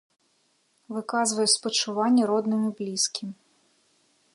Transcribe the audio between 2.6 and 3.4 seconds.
і блізкім.